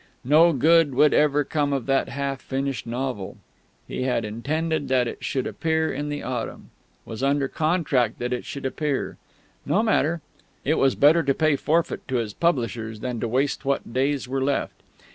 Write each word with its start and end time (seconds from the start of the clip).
No 0.25 0.51
good 0.51 0.95
would 0.95 1.13
ever 1.13 1.43
come 1.43 1.71
of 1.73 1.85
that 1.85 2.09
half 2.09 2.41
finished 2.41 2.87
novel. 2.87 3.37
He 3.87 4.01
had 4.01 4.25
intended 4.25 4.87
that 4.87 5.07
it 5.07 5.23
should 5.23 5.45
appear 5.45 5.93
in 5.93 6.09
the 6.09 6.23
autumn; 6.23 6.71
was 7.05 7.21
under 7.21 7.47
contract 7.47 8.17
that 8.17 8.33
it 8.33 8.43
should 8.43 8.65
appear; 8.65 9.17
no 9.63 9.83
matter; 9.83 10.21
it 10.65 10.79
was 10.79 10.95
better 10.95 11.21
to 11.21 11.35
pay 11.35 11.55
forfeit 11.55 12.01
to 12.07 12.15
his 12.15 12.33
publishers 12.33 13.01
than 13.01 13.19
to 13.19 13.27
waste 13.27 13.63
what 13.63 13.93
days 13.93 14.27
were 14.27 14.41
left. 14.43 14.73